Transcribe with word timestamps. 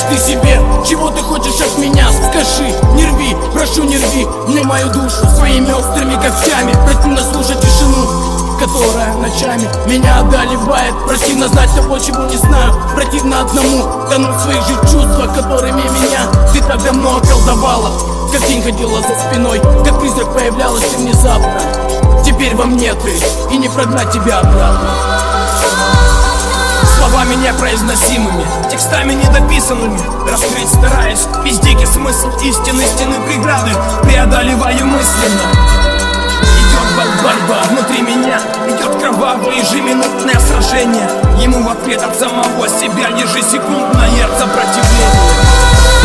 тебе 0.00 0.60
Чего 0.86 1.10
ты 1.10 1.22
хочешь 1.22 1.60
от 1.60 1.78
меня? 1.78 2.06
Скажи, 2.30 2.72
не 2.94 3.04
рви, 3.06 3.36
прошу 3.52 3.84
не 3.84 3.96
рви 3.96 4.26
Мне 4.48 4.62
мою 4.62 4.88
душу 4.88 5.26
своими 5.36 5.70
острыми 5.70 6.14
когтями. 6.14 6.72
Противно 6.86 7.22
слушать 7.32 7.60
тишину 7.60 8.34
которая 8.54 9.12
ночами 9.14 9.68
меня 9.86 10.20
одолевает. 10.20 10.94
Противно 11.06 11.48
знать 11.48 11.74
того, 11.74 11.98
чего 11.98 12.22
не 12.26 12.36
знаю. 12.36 12.72
Противно 12.94 13.40
одному 13.40 14.08
тонуть 14.08 14.40
своих 14.40 14.62
же 14.62 14.74
чувствах 14.82 15.34
Которыми 15.34 15.82
меня 15.82 16.20
ты 16.52 16.62
так 16.62 16.82
давно 16.82 17.16
околдовала. 17.16 17.90
Как 18.32 18.46
тень 18.46 18.62
ходила 18.62 19.00
за 19.00 19.14
спиной 19.28 19.60
Как 19.84 20.00
призрак 20.00 20.32
появлялась 20.34 20.82
ты 20.82 20.96
внезапно 20.96 21.60
Теперь 22.24 22.56
во 22.56 22.64
мне 22.64 22.92
ты 22.94 23.12
И 23.52 23.58
не 23.58 23.68
прогнать 23.68 24.10
тебя 24.10 24.40
обратно 24.40 26.03
Словами 27.04 27.34
непроизносимыми, 27.34 28.46
текстами 28.70 29.12
недописанными. 29.12 30.00
Раскрыть 30.26 30.70
стараюсь 30.70 31.26
весь 31.44 31.58
дикий 31.58 31.84
смысл 31.84 32.30
истины 32.38 32.82
Стены 32.82 33.16
преграды 33.26 33.72
преодолеваю 34.04 34.86
мысленно. 34.86 35.42
Идет 36.40 37.22
борьба 37.22 37.62
внутри 37.68 38.00
меня 38.00 38.40
Идет 38.68 38.98
кровавое 38.98 39.54
ежеминутное 39.54 40.40
сражение. 40.40 41.06
Ему 41.42 41.62
в 41.62 41.68
ответ 41.68 42.02
от 42.02 42.18
самого 42.18 42.66
себя 42.68 43.08
ежесекундное 43.08 44.26
сопротивление 44.38 46.03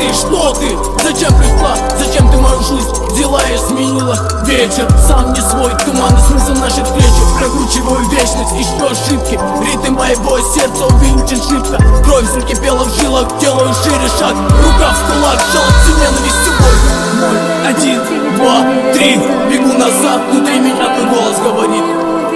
ты, 0.00 0.14
что 0.14 0.52
ты, 0.54 0.68
зачем 1.04 1.32
пришла, 1.36 1.76
зачем 1.98 2.30
ты 2.30 2.38
мою 2.38 2.60
жизнь 2.60 2.90
взяла 3.12 3.40
и 3.42 3.56
сменила 3.58 4.16
Вечер, 4.44 4.88
сам 5.06 5.32
не 5.32 5.40
свой, 5.40 5.70
туманный 5.84 6.20
смысл 6.20 6.52
наших 6.54 6.84
встреч 6.84 7.04
Прокручиваю 7.38 8.08
вечность, 8.08 8.52
ищу 8.58 8.86
ошибки. 8.86 9.38
Ритм 9.64 9.94
моего 9.94 10.38
сердца 10.54 10.86
увеличен 10.86 11.40
шибко. 11.42 11.78
Кровь 12.04 12.30
закипела 12.32 12.84
в 12.84 13.00
жилах, 13.00 13.26
делаю 13.38 13.72
шире 13.74 14.08
шаг. 14.18 14.34
Рука 14.34 14.90
в 14.92 15.12
кулак, 15.12 15.40
жалоб 15.52 15.98
ненавистью 15.98 16.52
боль 16.60 16.80
Ноль, 17.20 17.38
один, 17.68 18.00
два, 18.36 18.92
три. 18.92 19.16
Бегу 19.50 19.72
назад, 19.78 20.22
внутри 20.30 20.60
меня 20.60 20.96
твой 20.96 21.08
голос 21.08 21.38
говорит. 21.38 21.84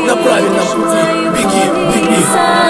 На 0.07 0.17
правильном 0.17 0.67
пути, 0.67 1.01
беги, 1.33 1.95
беги 1.95 2.64